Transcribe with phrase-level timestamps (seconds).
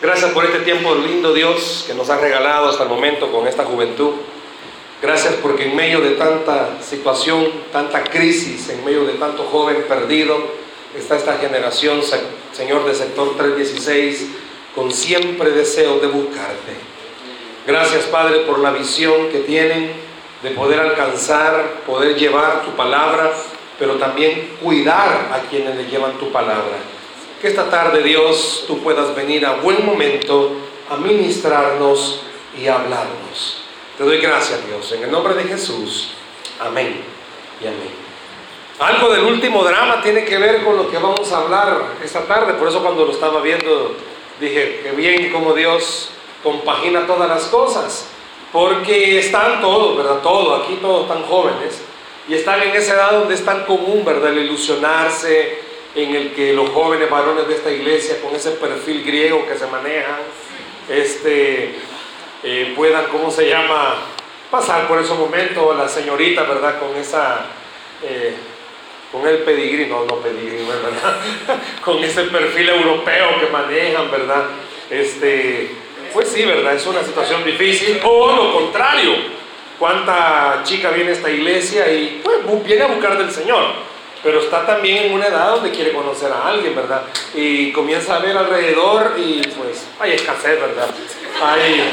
[0.00, 3.64] Gracias por este tiempo lindo, Dios, que nos has regalado hasta el momento con esta
[3.64, 4.12] juventud.
[5.02, 10.38] Gracias porque en medio de tanta situación, tanta crisis, en medio de tanto joven perdido,
[10.96, 12.00] está esta generación,
[12.52, 14.26] Señor, de sector 316,
[14.72, 16.74] con siempre deseo de buscarte.
[17.66, 19.90] Gracias, Padre, por la visión que tienen
[20.44, 23.32] de poder alcanzar, poder llevar tu palabra,
[23.80, 26.97] pero también cuidar a quienes le llevan tu palabra.
[27.40, 30.56] Que esta tarde, Dios, tú puedas venir a buen momento
[30.90, 32.22] a ministrarnos
[32.60, 33.62] y hablarnos.
[33.96, 36.14] Te doy gracias, Dios, en el nombre de Jesús.
[36.58, 37.00] Amén
[37.62, 38.08] y amén.
[38.80, 42.54] Algo del último drama tiene que ver con lo que vamos a hablar esta tarde,
[42.54, 43.94] por eso cuando lo estaba viendo
[44.40, 46.10] dije que bien como Dios
[46.42, 48.06] compagina todas las cosas,
[48.52, 50.20] porque están todos, ¿verdad?
[50.22, 51.82] Todos, aquí todos están jóvenes
[52.28, 54.30] y están en esa edad donde es tan común, ¿verdad?
[54.30, 59.46] El ilusionarse, en el que los jóvenes varones de esta iglesia, con ese perfil griego
[59.46, 60.20] que se manejan,
[60.88, 61.74] este,
[62.42, 63.96] eh, puedan, ¿cómo se llama?,
[64.50, 67.46] pasar por esos momentos, la señorita, ¿verdad?, con esa,
[68.02, 68.34] eh,
[69.12, 71.20] con el pedigrí, no, no pedigrí, ¿verdad?,
[71.84, 74.44] con ese perfil europeo que manejan, ¿verdad?,
[74.90, 75.70] este,
[76.12, 79.12] pues sí, ¿verdad?, es una situación difícil, o lo contrario,
[79.78, 83.87] cuánta chica viene a esta iglesia y pues viene a buscar del Señor
[84.22, 87.02] pero está también en una edad donde quiere conocer a alguien, ¿verdad?
[87.34, 90.88] Y comienza a ver alrededor y pues hay escasez, ¿verdad?
[91.42, 91.90] Hay,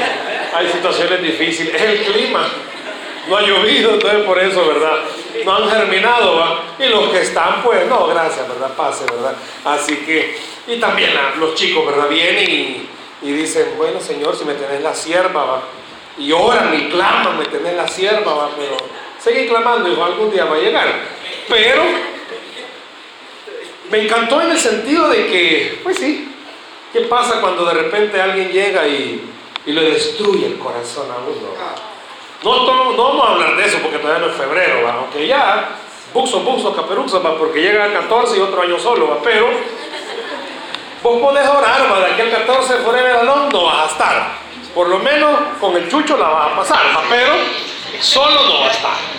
[0.54, 2.48] hay situaciones difíciles, es el clima,
[3.28, 4.98] no ha llovido, entonces por eso, ¿verdad?
[5.44, 6.62] No han germinado, ¿va?
[6.78, 8.70] Y los que están, pues, no, gracias, ¿verdad?
[8.76, 9.34] Pase, ¿verdad?
[9.64, 12.08] Así que, y también los chicos, ¿verdad?
[12.08, 12.88] Vienen
[13.22, 15.62] y, dicen, bueno, Señor, si me tenés la sierva, ¿va?
[16.18, 18.50] Y oran y claman, me tenés la sierva, ¿va?
[18.56, 18.76] Pero
[19.18, 20.86] sigue clamando, y algún día va a llegar.
[21.48, 21.82] Pero
[23.90, 26.32] me encantó en el sentido de que, pues sí,
[26.92, 29.28] ¿qué pasa cuando de repente alguien llega y,
[29.66, 31.48] y le destruye el corazón a uno?
[32.42, 35.70] No, no, vamos a hablar de eso porque todavía no es febrero, aunque ya,
[36.12, 39.18] buxo, buxo, caperuxo, porque llega el 14 y otro año solo, ¿va?
[39.22, 39.48] pero
[41.02, 42.00] vos podés orar, ¿va?
[42.00, 44.46] de aquí al 14 forever alone no vas a estar.
[44.74, 47.32] Por lo menos con el chucho la vas a pasar, pero
[48.00, 49.15] solo no va a estar.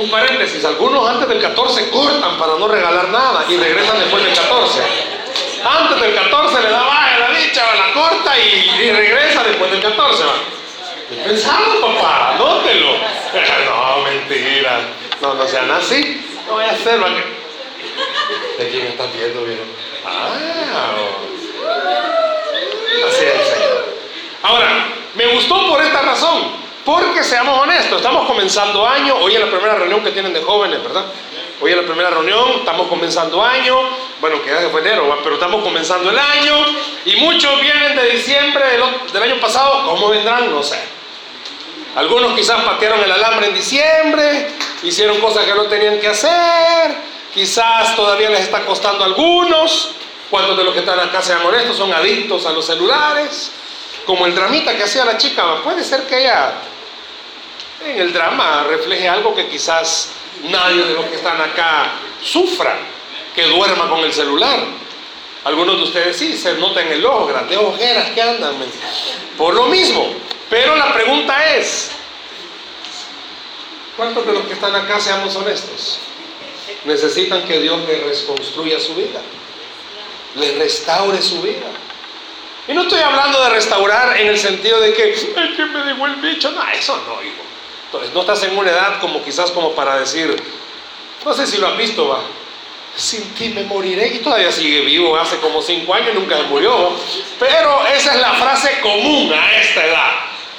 [0.00, 4.34] Un paréntesis, algunos antes del 14 cortan para no regalar nada y regresan después del
[4.34, 4.80] 14.
[5.62, 10.24] Antes del 14 le da baja la dicha, la corta y, regresa después del 14.
[11.22, 12.92] Pensado, papá, anótelo.
[13.66, 14.80] No, mentira.
[15.20, 16.26] No, no sean así.
[16.46, 16.98] No voy a hacer,
[18.58, 19.62] ¿De quién están viendo, viejo?
[20.06, 20.32] Ah,
[23.06, 23.56] así es,
[24.42, 26.59] Ahora, me gustó por esta razón.
[26.84, 30.82] Porque seamos honestos, estamos comenzando año, hoy es la primera reunión que tienen de jóvenes,
[30.82, 31.04] ¿verdad?
[31.60, 33.76] Hoy es la primera reunión, estamos comenzando año,
[34.18, 36.54] bueno, que ya fue enero, pero estamos comenzando el año
[37.04, 38.64] y muchos vienen de diciembre
[39.12, 40.50] del, año pasado, ¿cómo vendrán?
[40.50, 40.78] No sé.
[41.96, 44.48] Algunos quizás patearon el alambre en diciembre,
[44.82, 46.96] hicieron cosas que no tenían que hacer,
[47.34, 49.90] quizás todavía les está costando a algunos,
[50.30, 53.52] cuántos de los que están acá sean honestos son adictos a los celulares,
[54.06, 56.54] como el dramita que hacía la chica, puede ser que ella
[57.84, 60.10] en el drama refleje algo que quizás
[60.44, 62.78] nadie de los que están acá sufra,
[63.34, 64.58] que duerma con el celular.
[65.44, 68.54] Algunos de ustedes sí, se nota en el ojo, grandes ojeras que andan.
[69.38, 70.14] Por lo mismo.
[70.50, 71.92] Pero la pregunta es,
[73.96, 76.00] ¿cuántos de los que están acá, seamos honestos,
[76.84, 79.20] necesitan que Dios les reconstruya su vida?
[80.36, 81.66] Les restaure su vida.
[82.68, 85.26] Y no estoy hablando de restaurar en el sentido de que, es
[85.56, 86.50] que me dejó el bicho.
[86.50, 87.42] No, eso no, hijo.
[87.86, 90.40] Entonces, no estás en una edad como quizás como para decir,
[91.24, 92.20] no sé si lo has visto, va.
[92.94, 96.90] Sin ti me moriré y todavía sigue vivo, hace como cinco años nunca se murió.
[97.38, 100.10] Pero esa es la frase común a esta edad,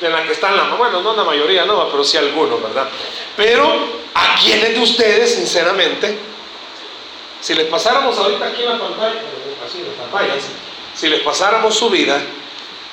[0.02, 2.90] en la que están la, bueno, no la mayoría, no, pero sí algunos, ¿verdad?
[3.38, 6.18] Pero a quienes de ustedes, sinceramente,
[7.40, 9.22] si les pasáramos ahorita aquí en la pantalla,
[9.66, 10.44] así las pantallas,
[10.96, 12.22] si les pasáramos su vida,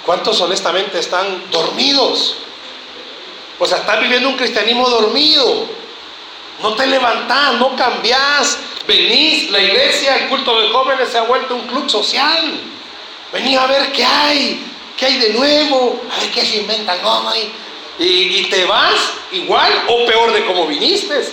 [0.05, 2.37] ¿cuántos honestamente están dormidos?
[3.59, 5.67] O sea, estás viviendo un cristianismo dormido.
[6.63, 8.59] No te levantás, no cambiás.
[8.87, 12.61] Venís, la iglesia, el culto de jóvenes se ha vuelto un club social.
[13.33, 14.65] Venís a ver qué hay,
[14.97, 17.03] qué hay de nuevo, a ver qué se inventan.
[17.03, 18.95] No, y, y te vas
[19.33, 21.29] igual o peor de como viniste.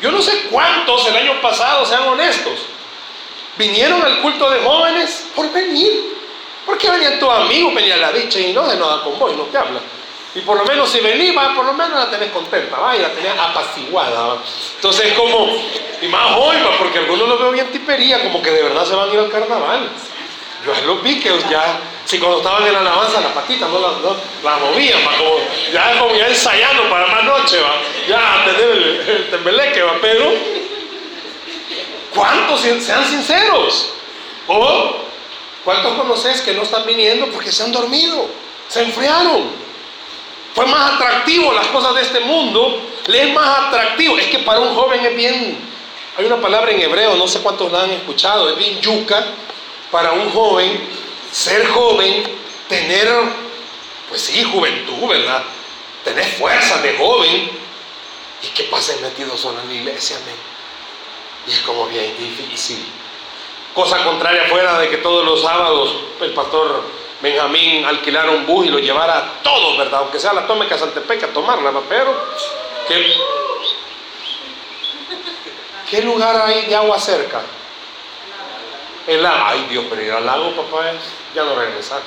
[0.00, 2.60] Yo no sé cuántos el año pasado, sean honestos,
[3.58, 6.16] vinieron al culto de jóvenes por venir.
[6.64, 9.56] Porque venían tus amigos, venía la dicha y no de nada con vos, no te
[9.56, 9.80] habla.
[10.34, 12.94] Y por lo menos si venía, por lo menos la tenés contenta, ¿va?
[12.94, 14.36] y la tenés apaciguada.
[14.76, 15.48] Entonces es como,
[16.02, 19.08] y más hoy, porque algunos lo veo bien tipería, como que de verdad se van
[19.08, 19.88] a ir al carnaval.
[20.66, 24.00] Yo los vi que ya Si cuando estaban en la alabanza, las patitas no las
[24.00, 25.38] no, movían, como,
[25.72, 27.76] ya como ya ensayando para más noche, ¿va?
[28.08, 29.94] ya tener el, tembeleque, ¿va?
[30.00, 30.32] pero
[32.14, 33.90] ¿cuántos sean sinceros?
[34.46, 34.96] O
[35.64, 38.26] ¿cuántos conoces que no están viniendo porque se han dormido,
[38.68, 39.50] se enfriaron?
[40.54, 44.18] Fue más atractivo las cosas de este mundo, le es más atractivo.
[44.18, 45.58] Es que para un joven es bien,
[46.16, 49.24] hay una palabra en hebreo, no sé cuántos la han escuchado, es bien yuca,
[49.90, 50.80] para un joven
[51.30, 52.24] ser joven,
[52.68, 53.08] tener,
[54.08, 55.42] pues sí, juventud, ¿verdad?
[56.04, 57.50] Tener fuerza de joven
[58.42, 60.16] y que pasen metidos solo en la iglesia,
[61.48, 62.84] Y es como bien difícil.
[63.74, 66.82] Cosa contraria fuera de que todos los sábados el pastor
[67.22, 70.00] Benjamín alquilara un bus y lo llevara a todos, ¿verdad?
[70.00, 72.14] Aunque sea la Tómica Saltepec a tomarla, pero
[72.86, 73.14] ¿qué,
[75.90, 77.40] ¿qué lugar hay de agua cerca?
[79.06, 79.44] El lago.
[79.46, 80.92] Ay Dios, pero ir al lago, papá,
[81.34, 82.02] ya no regresar.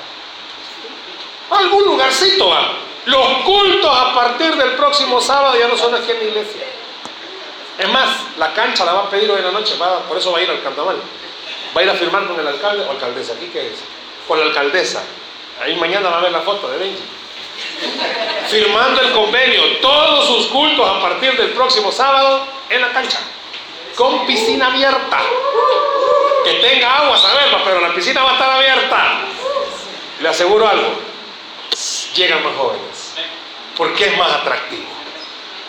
[1.49, 2.73] algún lugarcito va.
[3.05, 6.80] Los cultos a partir del próximo sábado ya no son aquí en la iglesia.
[7.77, 9.75] Es más, la cancha la va a pedir hoy en la noche,
[10.07, 10.97] por eso va a ir al cantamal.
[11.75, 13.79] Va a ir a firmar con el alcalde o alcaldesa, ¿aquí qué es?
[14.27, 15.03] Con la alcaldesa.
[15.63, 17.03] Ahí mañana va a ver la foto de Benji.
[18.49, 23.19] Firmando el convenio, todos sus cultos a partir del próximo sábado en la cancha,
[23.95, 25.19] con piscina abierta
[26.43, 29.21] que tenga agua, saberlo, pero la piscina va a estar abierta.
[30.19, 30.99] Le aseguro algo,
[32.15, 33.13] llegan más jóvenes,
[33.77, 34.87] porque es más atractivo,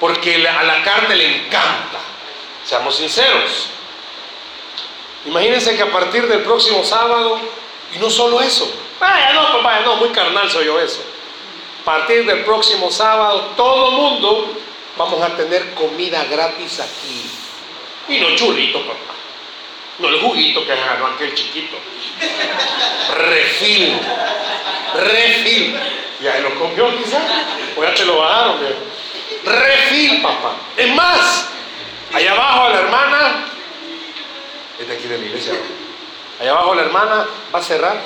[0.03, 2.01] porque a la carne le encanta,
[2.65, 3.69] seamos sinceros.
[5.27, 7.39] Imagínense que a partir del próximo sábado,
[7.95, 8.69] y no solo eso,
[8.99, 11.05] vaya no, papá, no, muy carnal soy yo eso.
[11.83, 14.49] A partir del próximo sábado, todo mundo
[14.97, 17.31] vamos a tener comida gratis aquí.
[18.09, 19.15] Y no churrito, papá.
[20.01, 21.77] No el juguito que ganó aquel chiquito.
[23.19, 24.01] Refil.
[24.97, 25.79] Refil.
[26.21, 27.23] Y ahí lo comió quizás.
[27.77, 28.92] O ya te lo bajaron.
[29.45, 30.55] Refil, papá.
[30.77, 31.49] Es más,
[32.13, 33.47] allá abajo la hermana.
[34.79, 35.55] Es de aquí de la iglesia.
[36.41, 37.97] Allá abajo la hermana va a cerrar.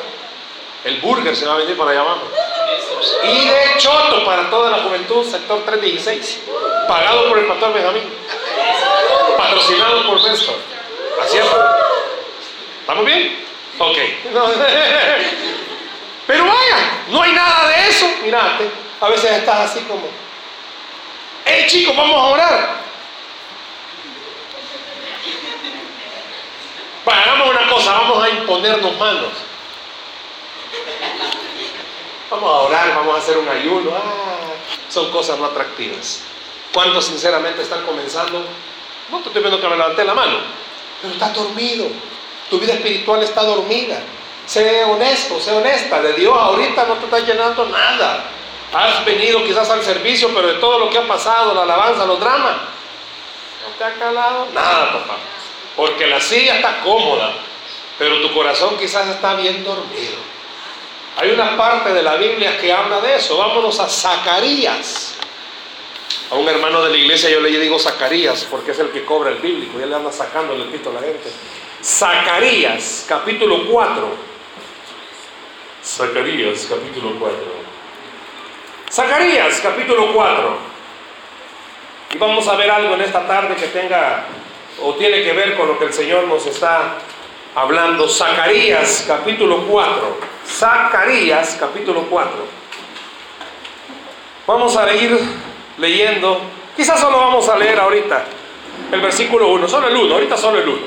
[0.85, 2.31] El burger se va a venir para allá abajo.
[3.25, 6.41] Y de choto para toda la juventud, sector 316.
[6.89, 8.05] Pagado por el pastor Benjamín.
[9.37, 10.57] Patrocinado por Néstor.
[11.23, 11.45] Así es.
[12.81, 13.45] ¿Estamos bien?
[13.79, 13.97] Ok.
[16.27, 16.77] Pero vaya,
[17.09, 18.07] no hay nada de eso.
[18.23, 18.69] Mirate,
[19.01, 20.09] a veces estás así como,
[21.47, 22.77] hey chicos, vamos a orar.
[27.07, 29.33] Vaya, hagamos una cosa, vamos a imponernos manos.
[32.31, 33.93] Vamos a orar, vamos a hacer un ayuno.
[33.97, 34.53] Ah,
[34.91, 36.21] son cosas no atractivas.
[36.75, 38.45] ¿Cuántos sinceramente están comenzando?
[39.11, 40.67] No te estoy viendo que me levanté la mano
[41.01, 41.89] pero estás dormido.
[42.51, 44.01] Tu vida espiritual está dormida.
[44.47, 46.01] Sé honesto, sé honesta.
[46.01, 48.25] De Dios ahorita no te está llenando nada.
[48.73, 52.19] Has venido quizás al servicio, pero de todo lo que ha pasado, la alabanza, los
[52.19, 55.17] dramas, no te ha calado nada, papá.
[55.77, 57.33] Porque la silla está cómoda,
[57.99, 60.17] pero tu corazón quizás está bien dormido.
[61.19, 63.39] Hay una parte de la Biblia que habla de eso.
[63.39, 65.15] Vámonos a Zacarías.
[66.31, 69.31] A un hermano de la iglesia yo le digo Zacarías porque es el que cobra
[69.31, 71.31] el bíblico, ya le anda sacando el pito a la gente.
[71.83, 74.09] Zacarías, capítulo 4.
[75.85, 77.66] Zacarías, capítulo 4.
[78.91, 80.59] Zacarías, capítulo 4.
[82.15, 84.25] Y vamos a ver algo en esta tarde que tenga
[84.81, 86.99] o tiene que ver con lo que el Señor nos está
[87.55, 88.09] hablando.
[88.09, 90.19] Zacarías, capítulo 4.
[90.47, 92.33] Zacarías, capítulo 4.
[94.47, 95.19] Vamos a ir
[95.79, 96.41] leyendo,
[96.77, 98.25] quizás solo vamos a leer ahorita
[98.93, 100.79] el versículo 1, solo el 1, ahorita solo el 1.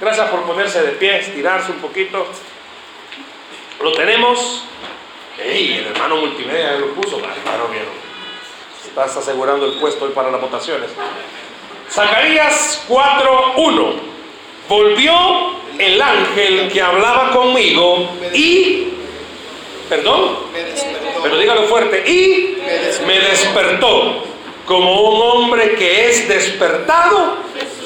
[0.00, 2.26] Gracias por ponerse de pie, estirarse un poquito.
[3.80, 4.64] Lo tenemos.
[5.38, 5.78] ¡Ey!
[5.78, 7.18] El hermano multimedia lo puso.
[7.18, 7.84] Claro, bien.
[8.86, 10.90] Estás asegurando el puesto hoy para las votaciones.
[11.90, 13.94] Zacarías 4:1.
[14.68, 15.14] Volvió
[15.78, 18.94] el ángel que hablaba conmigo y.
[19.88, 20.38] Perdón.
[21.22, 22.08] Pero dígalo fuerte.
[22.08, 22.58] Y
[23.06, 24.24] me despertó
[24.66, 27.38] como un hombre que es despertado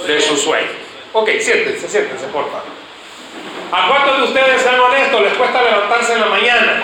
[0.07, 0.69] de su sueño.
[1.13, 2.79] Ok, siéntense, siéntense, por favor.
[3.73, 6.83] ¿A cuántos de ustedes, sean honestos, les cuesta levantarse en la mañana?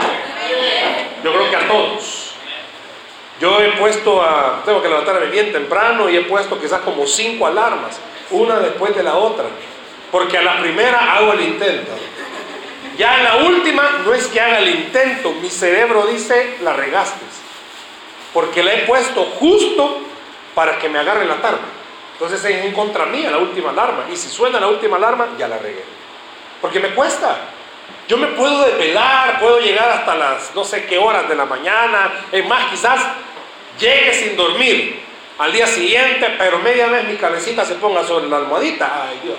[1.23, 2.34] Yo creo que a todos.
[3.40, 7.46] Yo he puesto a, tengo que levantarme bien temprano y he puesto quizás como cinco
[7.46, 7.99] alarmas,
[8.30, 9.46] una después de la otra,
[10.11, 11.92] porque a la primera hago el intento.
[12.96, 17.25] Ya en la última no es que haga el intento, mi cerebro dice, la regaste
[18.34, 20.00] porque la he puesto justo
[20.54, 21.61] para que me agarre la tarde.
[22.14, 24.06] Entonces es en contra mía la última alarma.
[24.12, 25.84] Y si suena la última alarma, ya la regué.
[26.61, 27.38] Porque me cuesta.
[28.06, 32.12] Yo me puedo desvelar, puedo llegar hasta las no sé qué horas de la mañana.
[32.30, 33.00] Es más, quizás
[33.78, 35.02] llegue sin dormir
[35.38, 39.06] al día siguiente, pero media vez mi cabecita se ponga sobre la almohadita.
[39.08, 39.38] Ay Dios,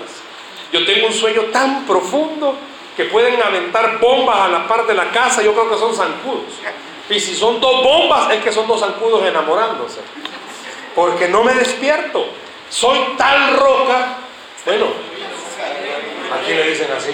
[0.72, 2.56] yo tengo un sueño tan profundo
[2.96, 6.54] que pueden aventar bombas a la par de la casa, yo creo que son zancudos.
[7.08, 10.00] Y si son dos bombas, es que son dos zancudos enamorándose.
[10.94, 12.26] Porque no me despierto.
[12.68, 14.16] Soy tal roca.
[14.64, 14.86] Bueno,
[16.32, 17.12] ¿a quién le dicen así?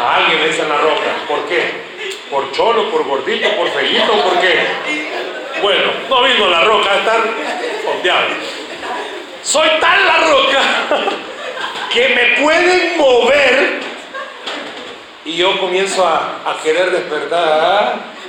[0.00, 1.16] A alguien le dicen la roca.
[1.28, 1.90] ¿Por qué?
[2.30, 4.66] ¿Por cholo, por gordito, por feíto, por qué?
[5.62, 7.20] Bueno, no vino la roca estar
[8.02, 8.34] diablo.
[9.42, 10.62] Soy tal la roca
[11.92, 13.80] que me pueden mover
[15.24, 18.20] y yo comienzo a querer despertar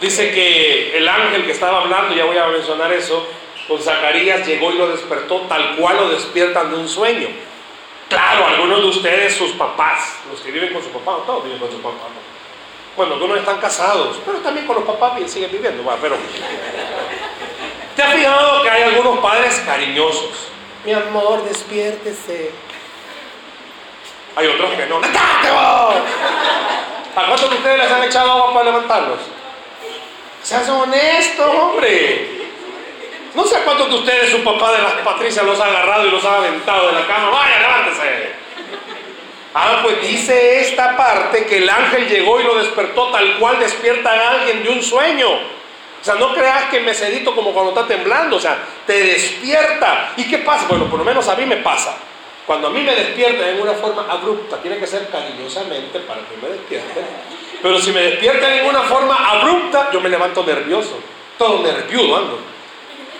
[0.00, 3.26] Dice que el ángel que estaba hablando, ya voy a mencionar eso,
[3.68, 7.28] con Zacarías llegó y lo despertó tal cual lo despiertan de un sueño.
[8.08, 11.70] Claro, algunos de ustedes, sus papás, los que viven con su papá, todos viven con
[11.70, 12.08] su papá.
[12.96, 15.82] Bueno, algunos están casados, pero también con los papás siguen viviendo.
[16.00, 16.16] pero
[17.96, 20.48] ¿te has fijado que hay algunos padres cariñosos?
[20.84, 22.52] Mi amor, despiértese.
[24.36, 25.00] Hay otros que no.
[27.16, 29.20] ¿A cuántos de ustedes les han echado agua para levantarlos?
[30.42, 32.52] Seas honesto, hombre.
[33.34, 36.24] No sé cuántos de ustedes, su papá de las Patricias, los ha agarrado y los
[36.24, 37.30] ha aventado de la cama.
[37.30, 38.44] Vaya, levántese.
[39.54, 44.10] Ah, pues dice esta parte que el ángel llegó y lo despertó tal cual despierta
[44.10, 45.28] a alguien de un sueño.
[45.30, 50.12] O sea, no creas que me sedito como cuando está temblando, o sea, te despierta.
[50.16, 50.66] ¿Y qué pasa?
[50.68, 51.96] Bueno, por lo menos a mí me pasa.
[52.46, 56.36] Cuando a mí me despierta en una forma abrupta, tiene que ser cariñosamente para que
[56.42, 57.04] me despierte
[57.64, 60.98] pero si me despiertan en una forma abrupta, yo me levanto nervioso.
[61.38, 62.38] Todo nervioso ando.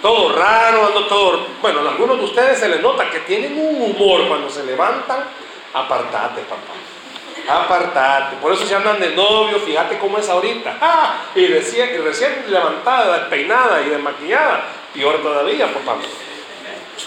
[0.05, 1.47] Todo raro, ando todo...
[1.63, 5.25] Bueno, a algunos de ustedes se les nota que tienen un humor cuando se levantan.
[5.73, 7.63] Apartate, papá.
[7.63, 8.37] Apartate.
[8.37, 10.77] Por eso si andan de novio, fíjate cómo es ahorita.
[10.83, 14.67] Ah, y recién, recién levantada, despeinada y desmaquillada.
[14.93, 15.97] Peor todavía, papá.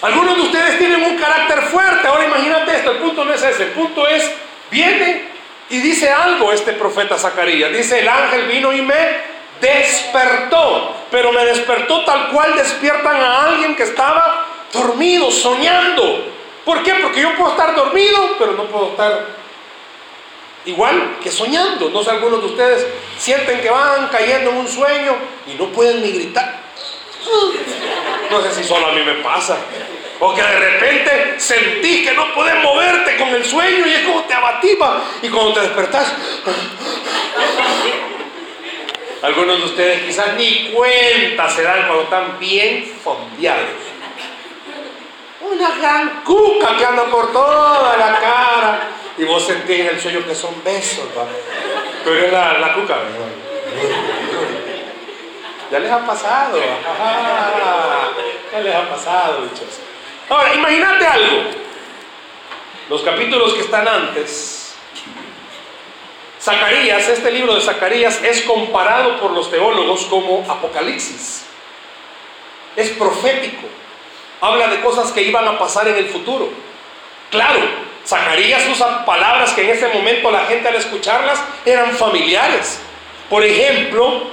[0.01, 2.07] Algunos de ustedes tienen un carácter fuerte.
[2.07, 2.89] Ahora imagínate esto.
[2.89, 3.65] El punto no es ese.
[3.65, 4.27] El punto es,
[4.71, 5.29] viene
[5.69, 7.71] y dice algo este profeta Zacarías.
[7.71, 13.75] Dice, el ángel vino y me despertó, pero me despertó tal cual despiertan a alguien
[13.75, 16.25] que estaba dormido, soñando.
[16.65, 16.95] ¿Por qué?
[16.95, 19.25] Porque yo puedo estar dormido, pero no puedo estar
[20.65, 21.89] igual que soñando.
[21.89, 22.85] No sé, algunos de ustedes
[23.17, 25.15] sienten que van cayendo en un sueño
[25.47, 26.61] y no pueden ni gritar.
[28.29, 29.57] No sé si solo a mí me pasa.
[30.19, 34.23] O que de repente sentís que no puedes moverte con el sueño y es como
[34.23, 35.03] te abativa.
[35.21, 36.11] Y cuando te despertás,
[39.27, 43.65] algunos de ustedes quizás ni cuenta se dan cuando están bien fondeados.
[45.41, 48.89] Una gran cuca que anda por toda la cara.
[49.17, 51.07] Y vos sentís en el sueño que son besos,
[52.05, 52.99] Pero es la, la cuca,
[55.71, 56.57] Ya les ha pasado.
[58.53, 59.81] Ya les ha pasado, bichos.
[60.29, 61.49] Ahora, imagínate algo.
[62.89, 64.66] Los capítulos que están antes,
[66.41, 71.45] Zacarías, este libro de Zacarías es comparado por los teólogos como Apocalipsis.
[72.75, 73.67] Es profético.
[74.39, 76.49] Habla de cosas que iban a pasar en el futuro.
[77.31, 77.59] Claro,
[78.05, 82.79] Zacarías usa palabras que en ese momento la gente al escucharlas eran familiares.
[83.29, 84.23] Por ejemplo,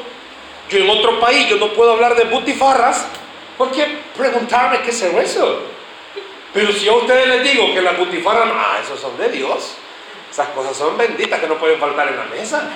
[0.68, 3.06] yo en otro país, yo no puedo hablar de butifarras,
[3.56, 5.62] porque preguntarme qué es eso.
[6.52, 9.76] Pero si a ustedes les digo que las butifarras, ah, esos son de Dios.
[10.34, 12.68] Esas cosas son benditas que no pueden faltar en la mesa.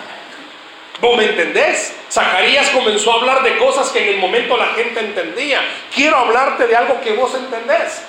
[1.01, 1.93] ¿Vos me entendés?
[2.09, 5.61] Zacarías comenzó a hablar de cosas que en el momento la gente entendía.
[5.93, 8.05] Quiero hablarte de algo que vos entendés.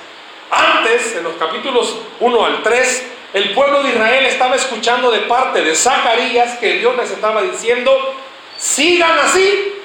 [0.52, 5.64] Antes, en los capítulos 1 al 3, el pueblo de Israel estaba escuchando de parte
[5.64, 8.14] de Zacarías que Dios les estaba diciendo,
[8.56, 9.82] sigan así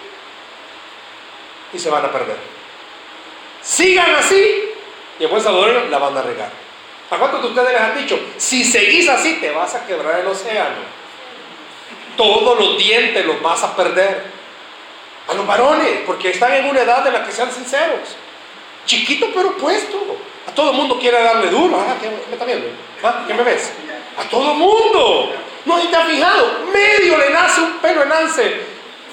[1.73, 2.37] y se van a perder.
[3.63, 4.75] Sigan así
[5.19, 6.64] y después Salvador la van a regar.
[7.15, 8.19] ¿A cuántos de ustedes les han dicho?
[8.37, 10.83] Si seguís así, te vas a quebrar el océano.
[12.17, 14.35] Todos los dientes los vas a perder.
[15.29, 18.17] A los varones, porque están en una edad de la que sean sinceros.
[18.85, 19.97] Chiquito pero puesto.
[20.49, 21.77] A todo el mundo quiere darle duro.
[21.81, 22.67] Ah, ¿qué, me está viendo?
[23.03, 23.25] ¿Ah?
[23.27, 23.73] ¿Qué me ves?
[24.19, 25.33] A todo el mundo.
[25.65, 26.65] No, y te has fijado.
[26.73, 28.61] Medio le nace un pelo en ance.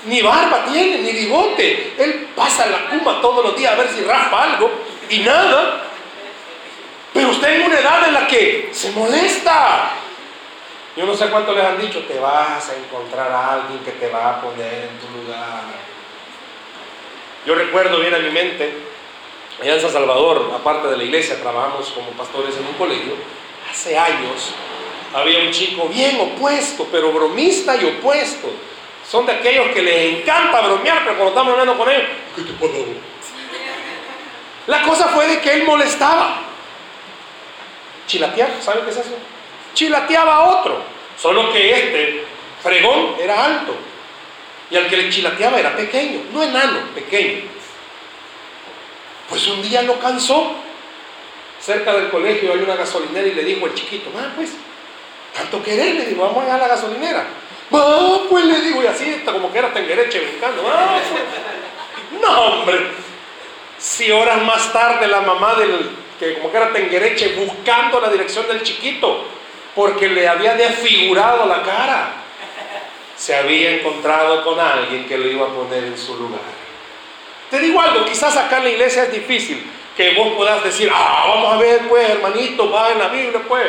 [0.06, 1.94] Ni barba tiene, ni bigote.
[2.00, 4.72] Él pasa la cuma todos los días a ver si raspa algo.
[5.08, 5.91] Y nada.
[7.14, 9.92] Pero usted en una edad en la que se molesta.
[10.96, 14.10] Yo no sé cuánto les han dicho, te vas a encontrar a alguien que te
[14.10, 15.64] va a poner en tu lugar.
[17.46, 18.74] Yo recuerdo bien a mi mente,
[19.62, 23.14] allá en San Salvador, aparte de la iglesia, trabajamos como pastores en un colegio.
[23.70, 24.54] Hace años
[25.14, 28.50] había un chico bien opuesto, pero bromista y opuesto.
[29.10, 32.54] Son de aquellos que les encanta bromear, pero cuando estamos hablando con él, ¿qué te
[32.54, 32.74] pasa?
[34.68, 36.51] La cosa fue de que él molestaba.
[38.12, 39.16] Chilatear, ¿saben qué es eso?
[39.74, 40.84] Chilateaba a otro.
[41.18, 42.26] Solo que este
[42.62, 43.74] fregón era alto.
[44.70, 47.44] Y al que le chilateaba era pequeño, no enano, pequeño.
[49.30, 50.56] Pues un día lo cansó.
[51.62, 54.56] Cerca del colegio hay una gasolinera y le dijo al chiquito, ah, pues,
[55.34, 57.26] tanto querer, le digo, vamos a la gasolinera.
[57.72, 60.64] Ah, pues le digo, y así está como que era tenguereche brincando.
[60.68, 61.22] Ah, pues.
[62.22, 62.88] No, hombre.
[63.78, 65.90] Si horas más tarde la mamá del
[66.22, 69.26] que como que era tenguereche buscando la dirección del chiquito
[69.76, 72.14] porque le había desfigurado la cara.
[73.18, 76.42] Se había encontrado con alguien que lo iba a poner en su lugar.
[77.50, 79.66] Te digo algo, quizás acá en la iglesia es difícil
[79.98, 83.68] que vos puedas decir, ah, vamos a ver, pues, hermanito, va en la Biblia, pues.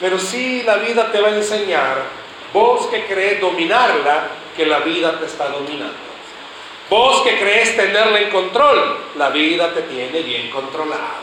[0.00, 2.02] Pero sí la vida te va a enseñar,
[2.52, 6.11] vos que crees dominarla, que la vida te está dominando.
[6.92, 11.22] Vos que crees tenerla en control, la vida te tiene bien controlado.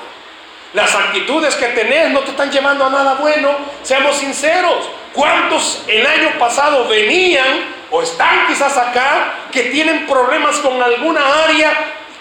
[0.74, 3.56] Las actitudes que tenés no te están llevando a nada bueno.
[3.84, 4.90] Seamos sinceros.
[5.14, 11.72] ¿Cuántos el año pasado venían o están quizás acá que tienen problemas con alguna área?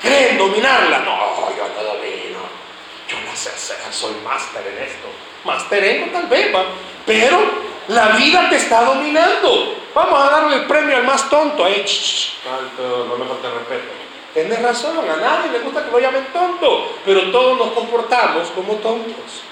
[0.03, 0.99] Creen dominarla.
[0.99, 2.41] No, yo no domino.
[3.09, 3.49] Yo no sé
[3.91, 5.09] soy máster en esto.
[5.45, 6.65] Máster en tal vez, va.
[7.07, 9.77] Pero la vida te está dominando.
[9.95, 11.67] Vamos a darle el premio al más tonto.
[11.67, 11.85] Eh,
[12.47, 14.09] no me falta respeto.
[14.35, 18.75] Tienes razón, a nadie le gusta que lo llamen tonto, pero todos nos comportamos como
[18.75, 19.43] tontos.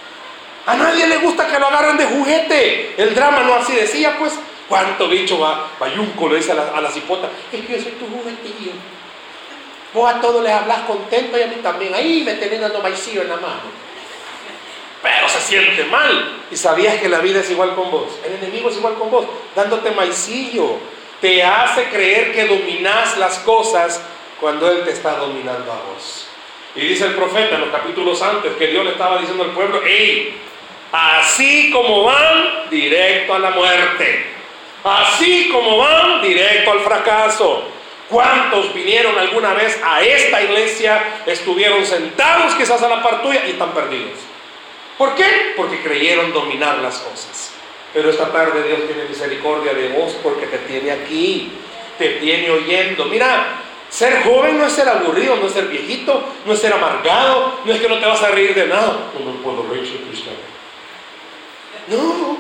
[0.67, 2.95] A nadie le gusta que lo agarren de juguete.
[3.03, 4.35] El drama no así decía, pues,
[4.69, 5.71] ¿cuánto bicho va?
[5.81, 8.73] Bayunco le dice a la, cipota, es que yo soy tu juguetillo.
[9.95, 11.95] Vos a todos les hablas contento y a mí también.
[11.95, 13.86] Ahí me tenés dando maicillo en la mano.
[15.07, 16.33] Pero se siente mal.
[16.51, 18.19] Y sabías que la vida es igual con vos.
[18.25, 20.79] El enemigo es igual con vos, dándote maicillo.
[21.21, 24.03] Te hace creer que dominás las cosas
[24.41, 26.27] cuando Él te está dominando a vos.
[26.75, 29.81] Y dice el profeta en los capítulos antes que Dios le estaba diciendo al pueblo,
[29.87, 30.41] hey,
[30.91, 34.27] así como van, directo a la muerte.
[34.83, 37.63] Así como van, directo al fracaso.
[38.11, 43.51] ¿Cuántos vinieron alguna vez a esta iglesia, estuvieron sentados quizás a la par tuya y
[43.51, 44.36] están perdidos?
[44.99, 45.55] ¿Por qué?
[45.57, 47.53] Porque creyeron dominar las cosas.
[47.93, 51.53] Pero esta tarde Dios tiene misericordia de vos porque te tiene aquí,
[51.99, 53.07] te tiene oyendo.
[53.07, 57.61] Mira, ser joven no es ser aburrido, no es ser viejito, no es ser amargado,
[57.65, 59.11] no es que no te vas a reír de nada.
[59.19, 60.39] No me puedo reír, cristiano.
[61.89, 62.39] No.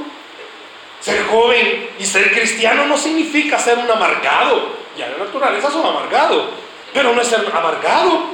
[1.00, 4.76] Ser joven y ser cristiano no significa ser un amargado.
[4.96, 6.46] Ya la naturaleza son amargados,
[6.92, 8.24] pero no es ser amargado.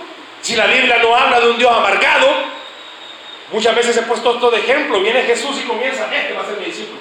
[0.41, 2.29] Si la Biblia no habla de un Dios amargado,
[3.53, 5.01] muchas veces he puesto esto de ejemplo.
[5.01, 7.01] Viene Jesús y comienza, este va a ser mi discípulo,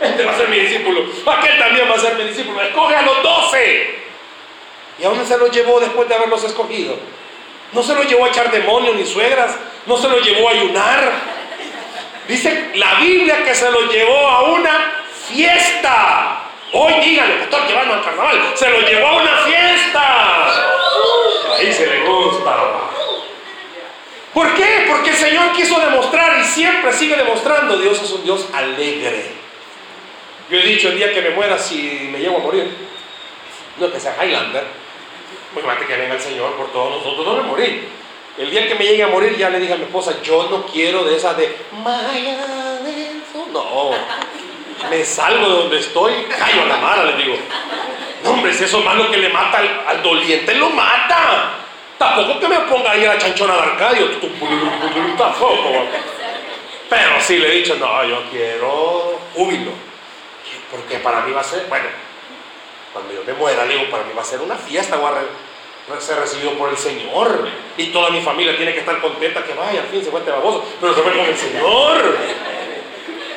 [0.00, 2.60] este va a ser mi discípulo, aquel también va a ser mi discípulo.
[2.62, 4.04] Escoge a los doce.
[4.98, 6.96] ¿Y a dónde se lo llevó después de haberlos escogido?
[7.72, 11.12] No se lo llevó a echar demonios ni suegras, no se lo llevó a ayunar.
[12.28, 16.40] Dice la Biblia que se lo llevó a una fiesta.
[16.72, 18.52] Hoy díganle, pastor, llevando al carnaval.
[18.54, 20.46] Se lo llevó a una fiesta.
[21.58, 22.93] Ahí se le gusta.
[24.34, 24.86] ¿Por qué?
[24.88, 29.30] Porque el Señor quiso demostrar y siempre sigue demostrando, Dios es un Dios alegre.
[30.50, 32.68] Yo he dicho el día que me muera si me llevo a morir,
[33.78, 34.64] no que sea Highlander,
[35.54, 37.88] muy mate que venga el Señor por todos nosotros, no me morir.
[38.36, 40.66] El día que me llegue a morir ya le dije a mi esposa, yo no
[40.66, 42.36] quiero de esa de Maya
[43.52, 43.90] No,
[44.90, 47.36] me salgo de donde estoy, callo a la mara, le digo.
[48.24, 51.63] No, hombre, si eso es malo que le mata al, doliente, lo mata.
[52.04, 54.08] Tampoco que me ponga ahí a la chanchona de Arcadio.
[56.90, 59.70] Pero sí le he dicho, no, yo quiero júbilo.
[60.70, 61.86] Porque para mí va a ser, bueno,
[62.92, 65.12] cuando yo me muera, digo, para mí va a ser una fiesta, voy
[65.96, 67.48] a ser recibido por el Señor.
[67.78, 70.64] Y toda mi familia tiene que estar contenta que vaya, al fin se cuente baboso,
[70.80, 72.18] pero se fue con el Señor.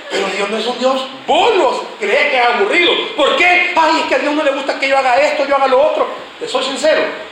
[0.09, 2.91] Pero Dios no es un Dios bolos, cree que es aburrido.
[3.15, 3.73] ¿Por qué?
[3.75, 5.81] Ay, es que a Dios no le gusta que yo haga esto, yo haga lo
[5.81, 6.07] otro.
[6.39, 7.26] Te soy sincero.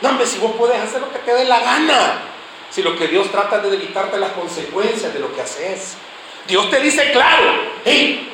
[0.00, 2.18] No, hombre, si vos puedes hacer lo que te dé la gana.
[2.70, 5.96] Si lo que Dios trata de evitarte las consecuencias de lo que haces.
[6.46, 7.44] Dios te dice claro,
[7.84, 8.32] hey,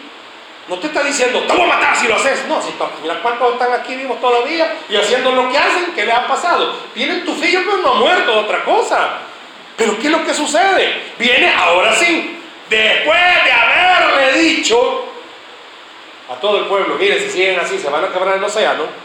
[0.69, 2.47] no te está diciendo, te voy a matar si lo haces.
[2.49, 2.73] No, si
[3.03, 6.75] mira cuántos están aquí vivos todavía y haciendo lo que hacen, ¿qué le ha pasado?
[6.95, 9.19] Tienen tu fillo, pero no ha muerto, otra cosa.
[9.77, 11.13] Pero ¿qué es lo que sucede?
[11.19, 15.05] Viene ahora sí, después de haberle dicho
[16.31, 19.04] a todo el pueblo, miren, si siguen así, se van a quebrar el océano.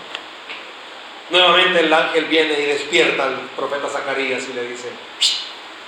[1.30, 4.90] Nuevamente el ángel viene y despierta al profeta Zacarías y le dice,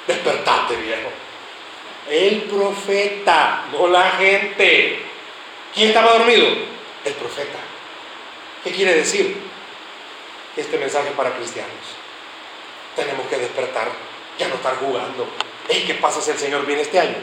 [0.07, 1.09] despertate viejo.
[2.09, 4.99] El profeta, no la gente.
[5.73, 6.47] ¿Quién estaba dormido?
[7.05, 7.59] El profeta.
[8.63, 9.41] ¿Qué quiere decir?
[10.55, 11.71] Este mensaje para cristianos.
[12.95, 13.87] Tenemos que despertar,
[14.37, 15.27] ya no estar jugando.
[15.67, 17.15] ¿qué pasa si el Señor viene este año?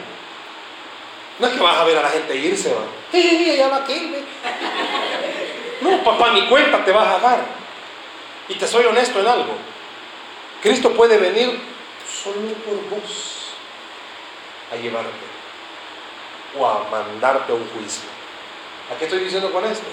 [1.37, 2.81] No es que vas a ver a la gente irse, va.
[3.55, 3.85] ya va
[5.81, 7.58] No, papá, ni cuenta te vas a dar.
[8.49, 9.53] Y te soy honesto en algo.
[10.61, 11.59] Cristo puede venir
[12.11, 12.35] solo
[12.65, 13.53] por vos
[14.71, 15.09] a llevarte
[16.57, 18.09] o a mandarte a un juicio.
[18.93, 19.85] ¿A qué estoy diciendo con esto?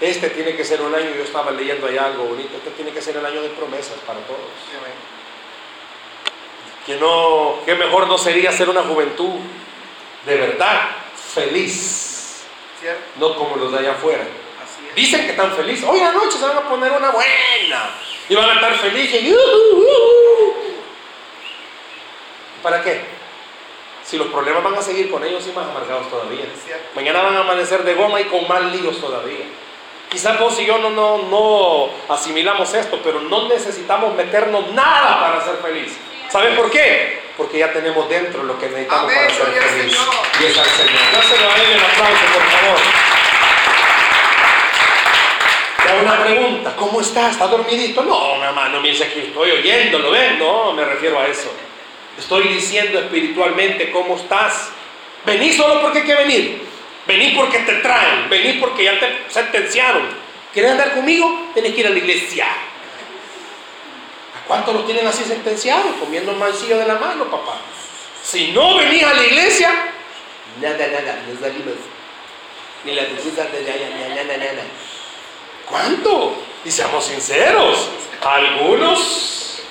[0.00, 3.02] Este tiene que ser un año, yo estaba leyendo ahí algo bonito, este tiene que
[3.02, 4.40] ser el año de promesas para todos.
[6.86, 9.38] Que no, que mejor no sería ser una juventud
[10.26, 12.42] de verdad feliz,
[13.16, 14.24] no como los de allá afuera.
[14.96, 15.86] Dicen que están felices.
[15.88, 17.30] Hoy noche se van a poner una buena
[18.28, 19.22] y van a estar felices.
[22.62, 23.00] ¿Para qué?
[24.04, 26.44] Si los problemas van a seguir con ellos y más amargados todavía.
[26.94, 29.46] Mañana van a amanecer de goma y con más líos todavía.
[30.10, 35.44] Quizás vos y yo no, no, no asimilamos esto, pero no necesitamos meternos nada para
[35.44, 35.96] ser feliz.
[36.28, 37.22] ¿Saben por qué?
[37.36, 39.98] Porque ya tenemos dentro lo que necesitamos para ser feliz.
[40.40, 41.00] Y es al Señor.
[41.12, 43.11] Dáselo a Él el aplauso, por favor.
[46.00, 46.74] Una pregunta.
[46.76, 47.30] ¿Cómo está?
[47.30, 48.02] ¿Está dormidito?
[48.02, 50.38] No, mi hermano, me dice que estoy oyéndolo, ¿ven?
[50.38, 51.52] No, me refiero a eso.
[52.18, 54.70] Estoy diciendo espiritualmente cómo estás.
[55.24, 56.62] Vení solo porque hay que venir.
[57.06, 58.28] Vení porque te traen.
[58.28, 60.08] Vení porque ya te sentenciaron.
[60.52, 61.50] ¿Quieres andar conmigo?
[61.54, 62.46] Tienes que ir a la iglesia.
[62.46, 65.96] ¿A cuántos los tienen así sentenciados?
[65.98, 67.58] Comiendo el de la mano, papá.
[68.22, 69.70] Si no venís a la iglesia,
[70.60, 71.74] nada, nada, no salimos.
[72.84, 74.62] Ni la dulzura de nada, nada, nada.
[75.72, 76.36] ¿Cuánto?
[76.66, 77.88] Y seamos sinceros,
[78.22, 79.62] algunos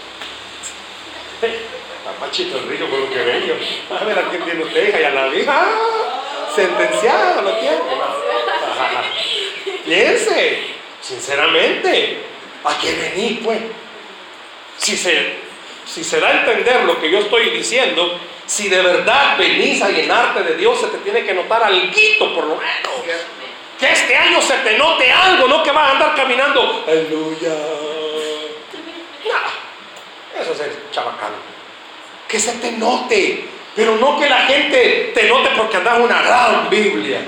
[2.19, 3.55] Machito el Río, por lo que bello.
[3.99, 5.45] A ver a quién tiene usted, hija, ya la vi.
[5.47, 6.49] ¡Ah!
[6.55, 7.77] Sentenciado lo tiene.
[9.85, 10.59] Piense,
[11.01, 12.17] sinceramente,
[12.63, 13.59] ¿a qué venís, pues?
[14.77, 15.35] Si se,
[15.85, 19.89] si se da a entender lo que yo estoy diciendo, si de verdad venís a
[19.89, 21.91] llenarte de Dios, se te tiene que notar algo,
[22.33, 23.40] por lo menos.
[23.81, 26.85] Que este año se te note algo, no que vas a andar caminando.
[26.87, 27.49] Aleluya.
[29.25, 31.51] No, eso es el chabacano
[32.31, 36.69] que se te note, pero no que la gente te note porque andas una gran
[36.69, 37.19] Biblia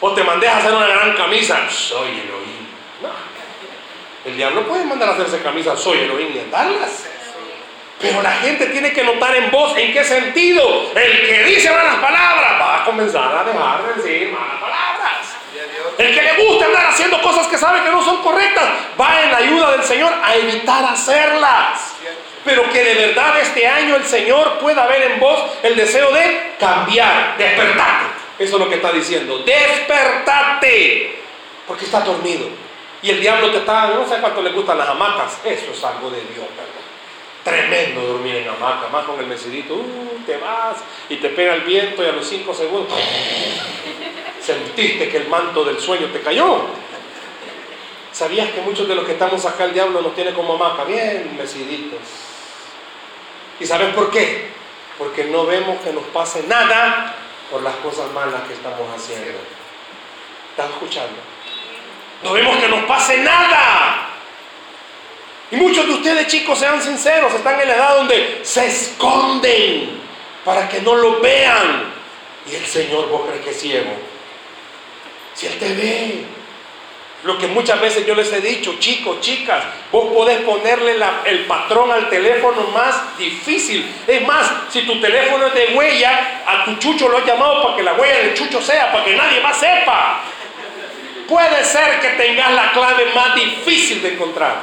[0.00, 2.68] o te mandes a hacer una gran camisa, soy Elohim.
[3.02, 3.10] No.
[4.24, 7.08] El diablo puede mandar a hacerse camisa, soy Elohim y andarlas.
[8.00, 10.92] Pero la gente tiene que notar en vos en qué sentido.
[10.94, 15.31] El que dice malas palabras va a comenzar a dejar de decir malas palabras.
[15.98, 18.64] El que le gusta andar haciendo cosas que sabe que no son correctas
[19.00, 21.92] va en la ayuda del Señor a evitar hacerlas
[22.44, 26.54] pero que de verdad este año el Señor pueda ver en vos el deseo de
[26.58, 28.06] cambiar, despertate.
[28.38, 31.20] Eso es lo que está diciendo, despertate,
[31.66, 32.48] porque está dormido.
[33.02, 36.10] Y el diablo te está, no sé cuánto le gustan las hamacas, eso es algo
[36.10, 36.72] de Dios, ¿verdad?
[37.44, 40.76] Tremendo dormir en hamaca, más con el mesidito, uh, te vas
[41.08, 42.96] y te pega el viento y a los cinco segundos
[44.42, 46.66] sentiste que el manto del sueño te cayó.
[48.12, 50.84] ¿Sabías que muchos de los que estamos acá el diablo nos tiene como hamaca?
[50.84, 51.98] Bien mesiditos
[53.58, 54.50] ¿Y sabes por qué?
[54.98, 57.14] Porque no vemos que nos pase nada
[57.50, 59.38] por las cosas malas que estamos haciendo.
[60.50, 61.14] ¿Estás escuchando?
[62.24, 64.08] No vemos que nos pase nada.
[65.50, 70.00] Y muchos de ustedes, chicos, sean sinceros, están en la edad donde se esconden
[70.44, 71.92] para que no lo vean.
[72.50, 74.11] Y el Señor, vos crees que es ciego.
[75.46, 76.24] Él te ve,
[77.24, 81.92] lo que muchas veces yo les he dicho, chicos, chicas, vos podés ponerle el patrón
[81.92, 83.88] al teléfono más difícil.
[84.06, 87.76] Es más, si tu teléfono es de huella, a tu chucho lo has llamado para
[87.76, 90.20] que la huella del chucho sea, para que nadie más sepa.
[91.28, 94.56] Puede ser que tengas la clave más difícil de encontrar,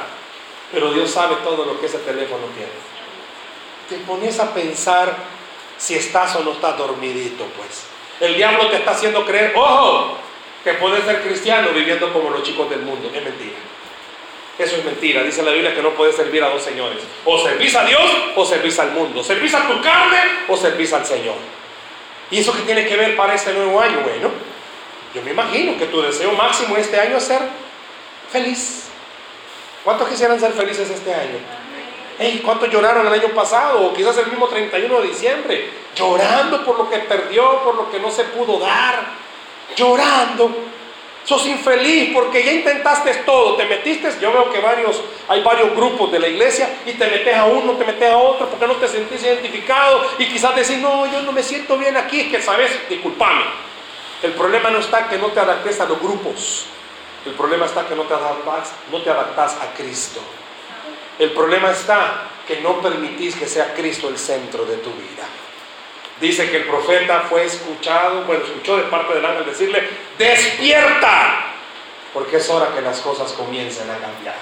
[0.70, 2.70] pero Dios sabe todo lo que ese teléfono tiene.
[3.88, 5.16] Te pones a pensar
[5.78, 7.86] si estás o no estás dormidito, pues.
[8.20, 10.18] El diablo te está haciendo creer, ojo,
[10.64, 13.10] que puede ser cristiano viviendo como los chicos del mundo.
[13.14, 13.56] Es mentira.
[14.58, 15.22] Eso es mentira.
[15.22, 16.98] Dice la Biblia que no puedes servir a dos señores.
[17.24, 19.24] O servís a Dios o servís al mundo.
[19.24, 20.18] Servís a tu carne
[20.48, 21.36] o servís al Señor.
[22.30, 24.00] ¿Y eso qué tiene que ver para este nuevo año?
[24.02, 24.30] Bueno,
[25.14, 27.40] yo me imagino que tu deseo máximo este año es ser
[28.30, 28.88] feliz.
[29.82, 31.38] ¿Cuántos quisieran ser felices este año?
[32.18, 33.86] Hey, ¿Cuántos lloraron el año pasado?
[33.86, 35.70] O quizás el mismo 31 de diciembre.
[35.96, 39.19] Llorando por lo que perdió, por lo que no se pudo dar
[39.76, 40.50] llorando.
[41.24, 46.10] Sos infeliz porque ya intentaste todo, te metiste, yo veo que varios, hay varios grupos
[46.10, 48.88] de la iglesia y te metes a uno, te metes a otro porque no te
[48.88, 52.72] sentís identificado y quizás decís, no, yo no me siento bien aquí, es que sabes,
[52.88, 53.44] disculpame.
[54.22, 56.64] El problema no está que no te adaptes a los grupos,
[57.26, 60.20] el problema está que no te adaptas, no te adaptas a Cristo.
[61.18, 65.28] El problema está que no permitís que sea Cristo el centro de tu vida.
[66.20, 71.54] Dice que el profeta fue escuchado, bueno, escuchó de parte del ángel decirle, despierta,
[72.12, 74.36] porque es hora que las cosas comiencen a cambiar.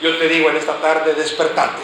[0.00, 1.82] Yo te digo en esta tarde, despertate,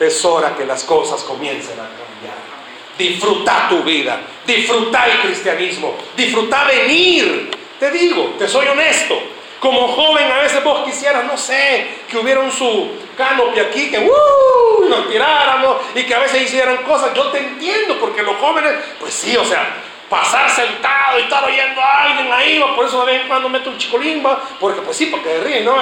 [0.00, 2.52] es hora que las cosas comiencen a cambiar.
[2.98, 7.50] Disfruta tu vida, disfruta el cristianismo, disfruta venir.
[7.80, 9.18] Te digo, te soy honesto,
[9.62, 13.98] como joven a veces vos quisieras, no sé, que hubiera un su canopy aquí, que
[14.00, 17.14] uh, nos tiráramos y que a veces hicieran cosas.
[17.14, 19.72] Yo te entiendo, porque los jóvenes, pues sí, o sea,
[20.10, 23.70] pasar sentado y estar oyendo a alguien ahí, por eso de vez en cuando meto
[23.70, 25.76] un chicolimba, porque pues sí, porque ríen, ¿no?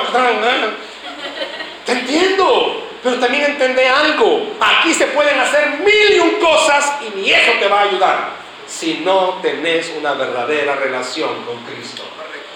[1.87, 4.57] Te entiendo, pero también entendé algo.
[4.61, 8.41] Aquí se pueden hacer mil y un cosas y ni eso te va a ayudar
[8.67, 12.03] si no tenés una verdadera relación con Cristo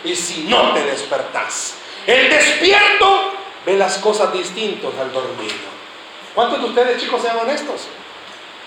[0.05, 1.75] y si no te despertás.
[2.07, 3.33] El despierto
[3.65, 5.75] ve las cosas distintas al dormido.
[6.35, 7.89] ¿Cuántos de ustedes, chicos, sean honestos?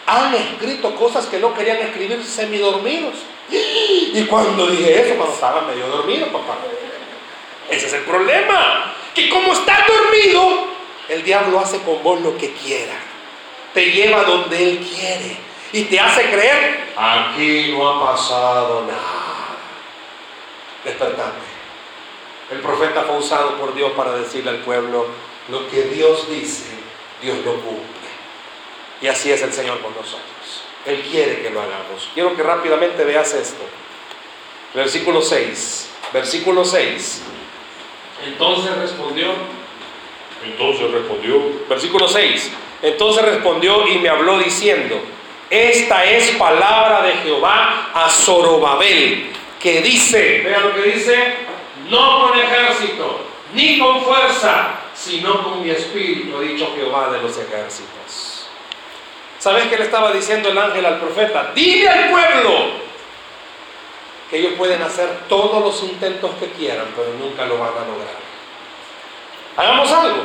[0.07, 3.15] Han escrito cosas que no querían escribir semidormidos.
[3.49, 6.57] Y cuando dije eso, cuando estaba medio dormido, papá.
[7.69, 8.95] Ese es el problema.
[9.13, 10.67] Que como estás dormido,
[11.09, 12.93] el diablo hace con vos lo que quiera.
[13.73, 15.37] Te lleva donde él quiere.
[15.73, 19.26] Y te hace creer, aquí no ha pasado nada
[20.87, 21.45] despertante.
[22.51, 25.07] El profeta fue usado por Dios para decirle al pueblo,
[25.49, 26.71] lo que Dios dice,
[27.21, 28.07] Dios lo cumple.
[29.01, 30.63] Y así es el Señor con nosotros.
[30.85, 32.09] Él quiere que lo hagamos.
[32.13, 33.63] Quiero que rápidamente veas esto.
[34.73, 35.89] Versículo 6.
[36.13, 37.21] Versículo 6.
[38.25, 39.33] Entonces respondió.
[40.43, 41.41] Entonces respondió.
[41.67, 42.51] Versículo 6.
[42.81, 44.99] Entonces respondió y me habló diciendo,
[45.49, 51.35] esta es palabra de Jehová a Zorobabel, que dice, vean lo que dice,
[51.89, 53.21] no con ejército,
[53.53, 58.47] ni con fuerza, sino con mi espíritu, ha dicho Jehová de los ejércitos.
[59.39, 61.51] ¿Sabes qué le estaba diciendo el ángel al profeta?
[61.53, 62.87] Dile al pueblo
[64.29, 68.17] que ellos pueden hacer todos los intentos que quieran, pero nunca lo van a lograr.
[69.55, 70.23] Hagamos algo.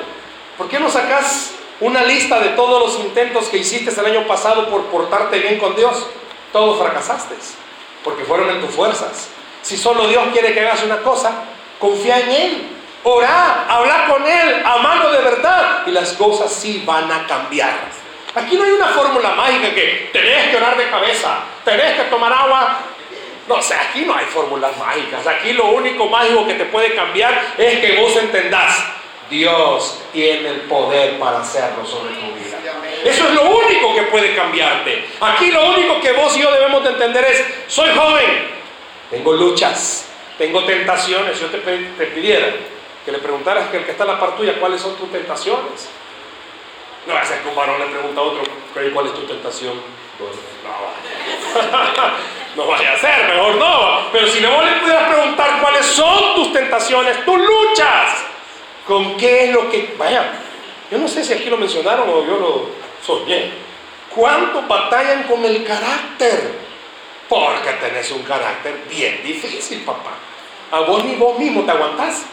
[0.58, 4.68] ¿Por qué no sacas una lista de todos los intentos que hiciste el año pasado
[4.68, 6.06] por portarte bien con Dios?
[6.52, 7.34] Todos fracasaste
[8.04, 9.28] porque fueron en tus fuerzas.
[9.62, 11.44] Si solo Dios quiere que hagas una cosa,
[11.78, 12.68] confía en Él.
[13.04, 17.74] Orá, habla con Él, amalo de verdad y las cosas sí van a cambiar.
[18.34, 22.32] Aquí no hay una fórmula mágica que tenés que orar de cabeza, tenés que tomar
[22.32, 22.78] agua.
[23.48, 25.26] No sé, aquí no hay fórmulas mágicas.
[25.26, 28.84] Aquí lo único mágico que te puede cambiar es que vos entendás,
[29.28, 32.62] Dios tiene el poder para hacerlo sobre tu vida.
[33.04, 35.04] Eso es lo único que puede cambiarte.
[35.20, 38.48] Aquí lo único que vos y yo debemos de entender es, soy joven,
[39.10, 41.40] tengo luchas, tengo tentaciones.
[41.40, 42.48] Yo te, pidiera
[43.04, 45.88] que le preguntaras que el que está en la par tuya, ¿cuáles son tus tentaciones?
[47.06, 48.42] No va a que un varón le pregunta a otro,
[48.94, 49.74] ¿cuál es tu tentación?
[49.74, 50.26] No,
[52.62, 54.12] no vaya a ser, mejor no.
[54.12, 58.24] Pero si no le pudieras preguntar cuáles son tus tentaciones, tus luchas,
[58.86, 59.94] con qué es lo que...
[59.98, 60.32] Vaya,
[60.90, 62.66] yo no sé si aquí lo mencionaron o yo lo,
[63.04, 63.50] soñé.
[64.14, 66.52] ¿Cuántos batallan con el carácter?
[67.28, 70.12] Porque tenés un carácter bien difícil, papá.
[70.70, 72.24] A vos ni vos mismo te aguantás.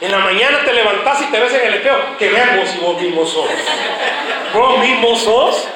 [0.00, 1.98] En la mañana te levantás y te ves en el espejo.
[2.18, 3.50] Que vean vos y vos mismo sos.
[4.54, 5.68] Vos mismo sos.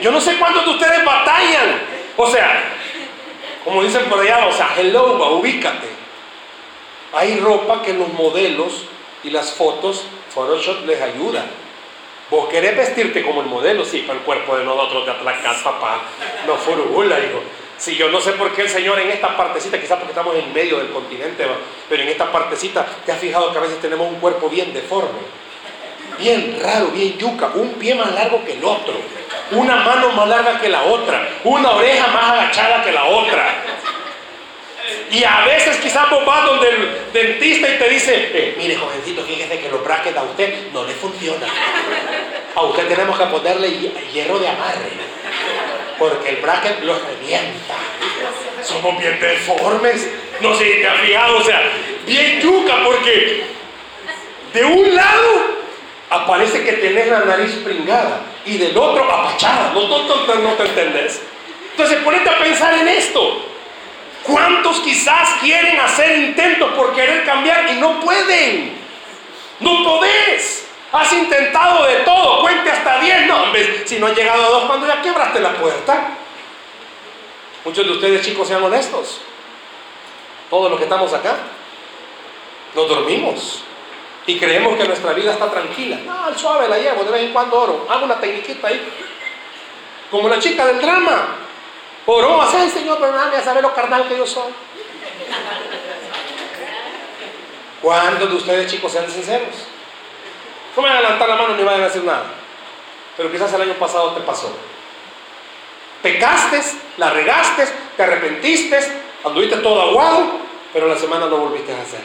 [0.00, 1.80] Yo no sé cuántos de ustedes batallan.
[2.16, 2.62] O sea,
[3.64, 5.88] como dicen por allá, o sea, hello, ubícate.
[7.12, 8.86] Hay ropa que los modelos
[9.22, 11.44] y las fotos, Photoshop les ayuda
[12.28, 16.00] Vos querés vestirte como el modelo, sí, pero el cuerpo de nosotros te atlacas, papá.
[16.46, 17.40] No furula, hijo.
[17.78, 20.52] Si yo no sé por qué el Señor en esta partecita, quizás porque estamos en
[20.52, 21.46] medio del continente,
[21.88, 25.20] pero en esta partecita, te has fijado que a veces tenemos un cuerpo bien deforme,
[26.18, 28.94] bien raro, bien yuca, un pie más largo que el otro,
[29.52, 33.62] una mano más larga que la otra, una oreja más agachada que la otra.
[35.10, 39.22] Y a veces quizás vos vas donde el dentista y te dice, eh, mire jovencito,
[39.22, 41.48] fíjese que los brackets a usted no le funcionan.
[42.54, 43.70] A usted tenemos que ponerle
[44.12, 44.90] hierro de amarre,
[45.98, 47.74] porque el bracket lo revienta.
[48.62, 50.08] Somos bien deformes.
[50.40, 51.62] No sé te has fijado, o sea,
[52.04, 53.44] bien yuca, porque
[54.52, 55.56] de un lado
[56.10, 59.72] aparece que tenés la nariz pringada y del otro apachada.
[59.72, 61.22] No, no te entendés.
[61.70, 63.55] Entonces ponete a pensar en esto.
[64.26, 68.76] ¿Cuántos quizás quieren hacer intentos por querer cambiar y no pueden?
[69.60, 70.66] No podés.
[70.92, 73.44] Has intentado de todo, cuente hasta 10, no,
[73.84, 76.08] si no han llegado a dos, cuando ya quebraste la puerta.
[77.64, 79.20] Muchos de ustedes chicos sean honestos.
[80.50, 81.36] Todos los que estamos acá,
[82.74, 83.64] nos dormimos
[84.26, 85.98] y creemos que nuestra vida está tranquila.
[86.04, 88.88] No, al suave la llevo, de vez en cuando oro, hago una tecniquita ahí.
[90.10, 91.45] Como la chica del drama.
[92.06, 94.52] Oró, hace el Señor, perdóname a saber lo carnal que yo soy.
[97.82, 99.54] ¿Cuántos de ustedes chicos sean sinceros?
[100.76, 102.24] No me van a levantar la mano ni vayan a decir nada.
[103.16, 104.52] Pero quizás el año pasado te pasó.
[106.02, 106.62] Pecaste,
[106.98, 107.66] la regaste,
[107.96, 108.78] te arrepentiste,
[109.24, 110.38] anduviste todo aguado,
[110.72, 112.00] pero la semana no volviste a hacer.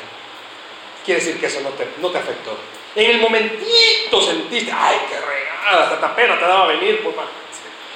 [1.06, 2.58] Quiere decir que eso no te, no te afectó.
[2.96, 7.16] En el momentito sentiste, ay, qué regada, hasta pena te daba venir, pues,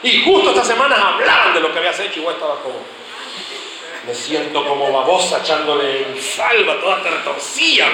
[0.04, 2.76] Y justo estas semanas hablaban de lo que habías hecho y vos estabas como,
[4.06, 7.88] me siento como babosa echándole en salva, toda te retorcía,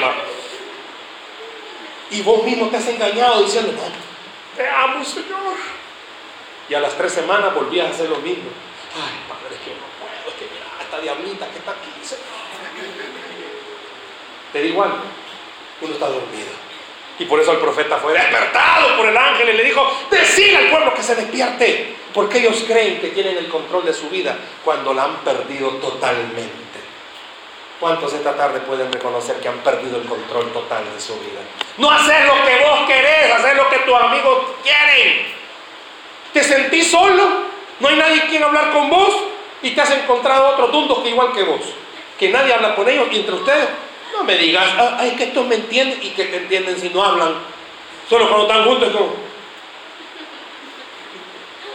[2.10, 3.82] y vos mismo te has engañado diciendo, no,
[4.58, 5.56] te amo, Señor.
[6.68, 8.50] Y a las tres semanas volvías a hacer lo mismo.
[8.94, 12.26] Ay, Padre, es que no puedo, es que mira, esta diablita que está aquí, Señor.
[14.52, 14.98] Te digo algo,
[15.82, 16.71] uno está dormido.
[17.22, 20.72] Y por eso el profeta fue despertado por el ángel y le dijo, decir al
[20.72, 24.92] pueblo que se despierte, porque ellos creen que tienen el control de su vida cuando
[24.92, 26.80] la han perdido totalmente.
[27.80, 31.42] ¿Cuántos esta tarde pueden reconocer que han perdido el control total de su vida?
[31.78, 35.28] No hacer lo que vos querés, hacer lo que tus amigos quieren.
[36.34, 37.24] Te sentís solo,
[37.80, 39.16] no hay nadie quien hablar con vos
[39.62, 41.62] y te has encontrado otros dundos que igual que vos,
[42.18, 43.70] que nadie habla con ellos y entre ustedes.
[44.14, 47.04] No me digas, ah, ay, que estos me entienden y que te entienden si no
[47.04, 47.36] hablan.
[48.10, 49.14] Solo cuando están juntos como.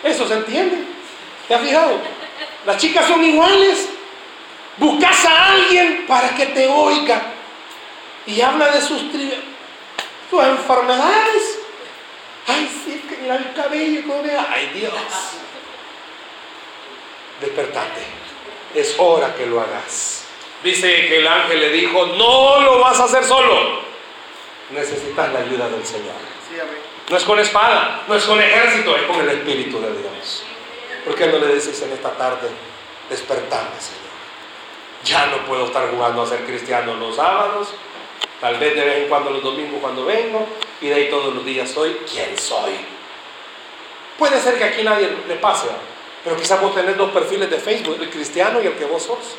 [0.02, 0.84] Eso se entiende.
[1.48, 1.98] ¿Te has fijado?
[2.66, 3.88] Las chicas son iguales.
[4.76, 7.22] Buscas a alguien para que te oiga
[8.26, 9.00] y habla de sus,
[10.30, 11.60] sus enfermedades.
[12.46, 14.14] Ay, sí, que el cabello, no
[14.50, 14.92] Ay, Dios.
[17.40, 18.02] Despertate.
[18.74, 20.25] Es hora que lo hagas.
[20.62, 23.80] Dice que el ángel le dijo, no lo vas a hacer solo.
[24.70, 26.14] Necesitas la ayuda del Señor.
[27.08, 30.42] No es con espada, no es con ejército, es con el Espíritu de Dios.
[31.04, 32.48] ¿Por qué no le dices en esta tarde,
[33.08, 34.06] despertame, Señor?
[35.04, 37.68] Ya no puedo estar jugando a ser cristiano los sábados,
[38.40, 40.48] tal vez de vez en cuando los domingos cuando vengo,
[40.80, 42.72] y de ahí todos los días soy quien soy.
[44.18, 45.68] Puede ser que aquí nadie le pase,
[46.24, 49.36] pero quizás vos tenés dos perfiles de Facebook, el cristiano y el que vos sos.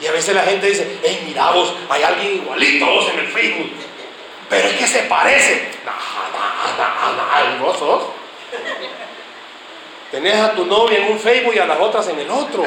[0.00, 3.28] Y a veces la gente dice, hey, mira vos, hay alguien igualito vos en el
[3.28, 3.70] Facebook,
[4.48, 5.68] pero es que se parece.
[7.60, 8.02] Vos sos.
[10.10, 12.64] Tenés a tu novia en un Facebook y a las otras en el otro.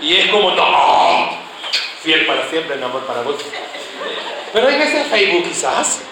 [0.00, 1.38] Y es como, no,
[2.02, 3.36] fiel para siempre, mi amor para vos.
[4.52, 6.02] Pero en ese Facebook quizás,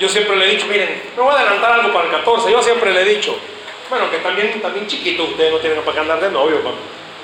[0.00, 2.62] yo siempre le he dicho, miren, me voy a adelantar algo para el 14, yo
[2.62, 3.38] siempre le he dicho,
[3.88, 6.74] bueno, que también, también chiquito ustedes no tienen para qué andar de novio, pero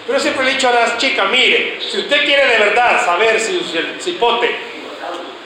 [0.09, 3.39] yo siempre le he dicho a las chicas, mire, si usted quiere de verdad saber
[3.39, 4.71] si el cipote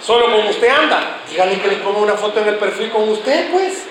[0.05, 3.51] solo con usted anda, dígale que le ponga una foto en el perfil con usted,
[3.51, 3.87] pues.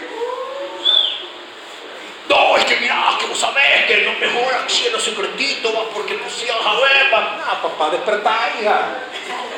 [2.30, 5.90] No, es que mira, que vos sabés que lo mejor aquí en los secretitos, va,
[5.94, 7.38] porque pues si a ver, va.
[7.38, 8.86] No, papá, despertá, hija.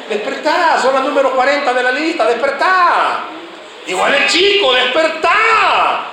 [0.10, 3.26] Despertá, son las número 40 de la lista, despertá.
[3.88, 6.12] Igual el chico, despertá.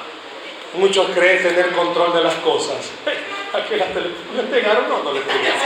[0.74, 2.90] Muchos creen tener control de las cosas.
[3.54, 4.88] ¿A qué ¿Le pegaron?
[4.88, 5.58] No, no le pegaron.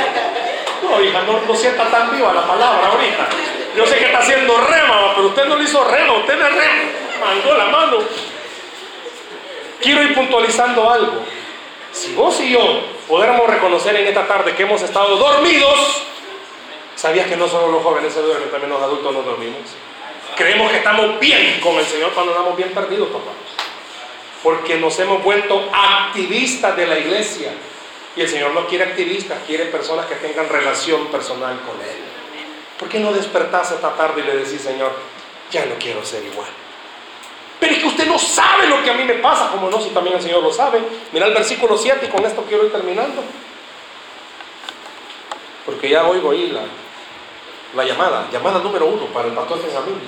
[0.82, 3.28] No, hija, no, no sienta tan viva la palabra ahorita.
[3.76, 6.82] Yo sé que está haciendo rema, pero usted no le hizo rema, usted le rema.
[7.20, 7.98] Mandó la mano.
[9.80, 11.22] Quiero ir puntualizando algo.
[11.92, 16.02] Si vos y yo pudiéramos reconocer en esta tarde que hemos estado dormidos,
[16.94, 19.60] ¿sabías que no solo los jóvenes se duermen, también los adultos nos dormimos?
[20.36, 23.30] Creemos que estamos bien con el Señor cuando andamos bien perdidos, papá.
[24.42, 27.52] Porque nos hemos vuelto activistas de la iglesia.
[28.16, 31.98] Y el Señor no quiere activistas, quiere personas que tengan relación personal con Él.
[32.78, 34.92] ¿Por qué no despertás esta tarde y le decís, Señor,
[35.50, 36.48] ya no quiero ser igual?
[37.60, 39.90] Pero es que usted no sabe lo que a mí me pasa, como no, si
[39.90, 40.80] también el Señor lo sabe.
[41.12, 43.22] Mira el versículo 7 y con esto quiero ir terminando.
[45.64, 46.62] Porque ya oigo ahí la,
[47.74, 50.00] la llamada, llamada número uno para el pastor Benjamín.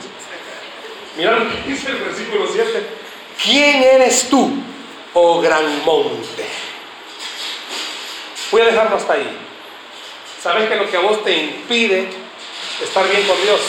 [1.17, 2.87] Mira lo que dice el versículo 7.
[3.43, 4.51] ¿Quién eres tú,
[5.15, 6.47] oh gran monte?
[8.51, 9.37] Voy a dejarlo hasta ahí.
[10.41, 12.09] Sabes que lo que a vos te impide
[12.83, 13.61] estar bien con Dios,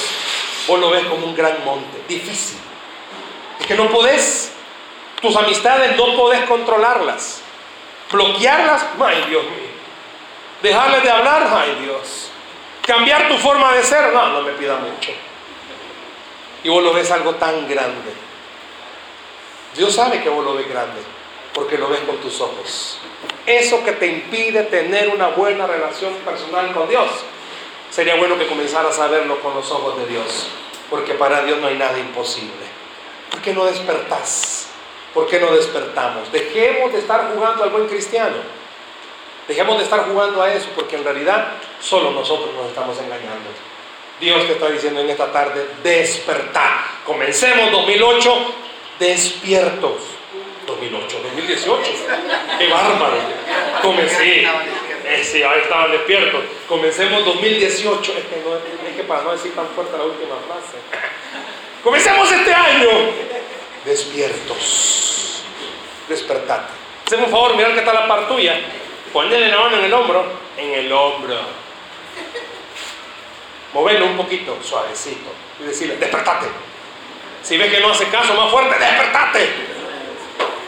[0.67, 2.59] vos lo ves como un gran monte, difícil
[3.59, 4.51] es que no podés,
[5.21, 7.41] tus amistades no podés controlarlas.
[8.11, 9.69] Bloquearlas, ay Dios mío.
[10.63, 12.31] Dejarles de hablar, ay Dios.
[12.87, 15.11] Cambiar tu forma de ser, no, no me pida mucho.
[16.63, 18.13] Y vos lo ves algo tan grande.
[19.75, 21.01] Dios sabe que vos lo ves grande,
[21.59, 22.97] porque lo ves con tus ojos.
[23.45, 27.09] Eso que te impide tener una buena relación personal con Dios,
[27.89, 30.47] sería bueno que comenzaras a verlo con los ojos de Dios,
[30.89, 32.65] porque para Dios no hay nada imposible.
[33.29, 34.69] ¿Por qué no despertás?
[35.13, 36.31] ¿Por qué no despertamos?
[36.31, 38.37] Dejemos de estar jugando al buen cristiano.
[39.45, 43.49] Dejemos de estar jugando a eso, porque en realidad solo nosotros nos estamos engañando.
[44.21, 46.85] Dios te está diciendo en esta tarde, despertar.
[47.05, 48.53] Comencemos 2008
[48.97, 50.18] despiertos.
[50.69, 51.91] 2008, 2018.
[52.57, 53.17] Qué bárbaro.
[53.81, 54.43] Comencé.
[54.43, 56.43] Eh, sí, ahí estaban despiertos.
[56.67, 58.11] Comencemos 2018.
[58.17, 60.77] Es que, no, es que para no decir tan fuerte la última frase.
[61.83, 62.89] Comencemos este año
[63.85, 65.43] despiertos.
[66.07, 66.73] Despertate.
[67.05, 68.59] Hacemos un favor, mirar que está la par tuya.
[69.11, 70.25] Ponle la mano en el hombro.
[70.57, 71.35] En el hombro.
[73.73, 75.31] Moverlo un poquito, suavecito.
[75.59, 76.47] Y decirle, despertate.
[77.41, 79.49] Si ves que no hace caso, más fuerte, despertate.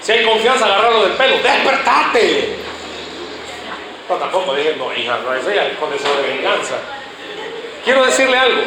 [0.01, 2.55] Si hay confianza, agarrarlo del pelo, despertate.
[4.09, 6.75] No, tampoco dije, no, hija, no es ella, con deseo de venganza.
[7.83, 8.61] Quiero decirle algo.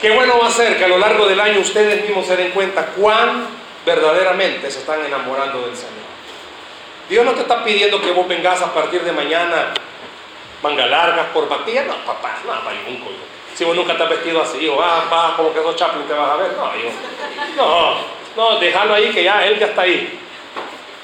[0.00, 2.50] Qué bueno va a ser que a lo largo del año ustedes mismos se den
[2.52, 3.46] cuenta cuán
[3.84, 5.92] verdaderamente se están enamorando del Señor.
[7.08, 9.74] Dios no te está pidiendo que vos vengas a partir de mañana
[10.62, 13.32] manga largas, por batilla, no, papá, no, coño.
[13.54, 16.14] Si vos nunca te has vestido así, o vas, vas como que sos Chaplin te
[16.14, 16.88] vas a ver, no, yo,
[17.56, 20.18] no, no, déjalo ahí que ya, él ya está ahí.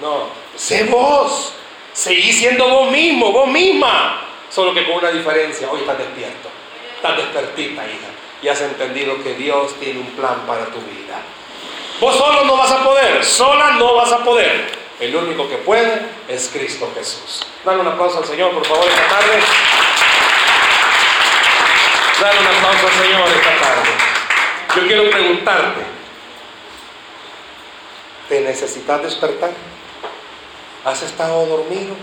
[0.01, 1.55] No, sé vos,
[1.93, 6.49] seguí siendo vos mismo, vos misma, solo que con una diferencia, hoy estás despierto,
[6.97, 8.09] estás despertita, hija,
[8.43, 11.21] y has entendido que Dios tiene un plan para tu vida.
[12.01, 14.79] Vos solo no vas a poder, sola no vas a poder.
[15.01, 17.45] El único que puede es Cristo Jesús.
[17.65, 19.41] Dale un aplauso al Señor, por favor, esta tarde.
[22.21, 23.91] Dale un aplauso al Señor esta tarde.
[24.77, 25.98] Yo quiero preguntarte,
[28.29, 29.51] ¿te necesitas despertar?
[30.85, 31.95] ¿Has estado dormido?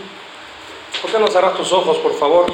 [1.02, 2.46] ¿Por qué no cerras tus ojos, por favor?